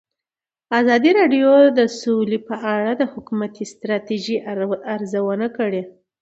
[0.79, 4.37] ازادي راډیو د سوله په اړه د حکومتي ستراتیژۍ
[4.93, 5.81] ارزونه کړې.